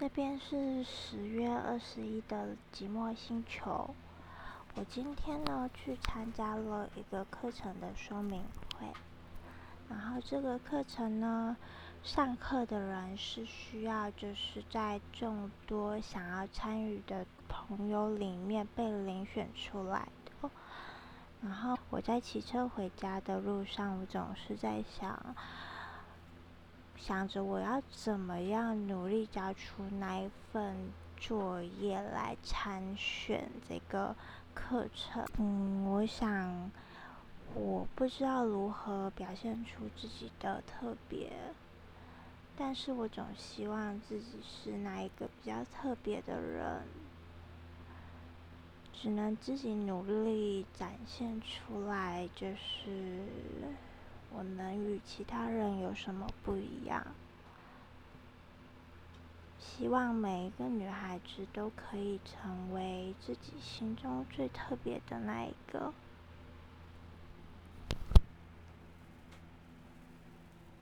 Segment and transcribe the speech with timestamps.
[0.00, 3.94] 这边是十月二十一的寂寞星球。
[4.74, 8.42] 我今天呢去参加了一个课程的说明
[8.78, 8.86] 会，
[9.90, 11.54] 然后这个课程呢，
[12.02, 20.50] 上课的人是需要就是在众多想要参与的朋友里面被遴选出来的。
[21.42, 25.36] 然后我在骑车回家的路上，我总是在想。
[27.10, 30.76] 想着我要怎么样努力交出那一份
[31.16, 34.14] 作业来参选这个
[34.54, 35.26] 课程。
[35.36, 36.70] 嗯，我想
[37.52, 41.32] 我不知道如何表现出自己的特别，
[42.56, 46.82] 但是我总希望自己是那一个比较特别的人，
[48.92, 53.24] 只能自己努力展现出来，就是。
[54.40, 57.06] 我能与其他人有什么不一样？
[59.58, 65.92] 希望每一个女孩子都可以成为自己心中最特别的那一个。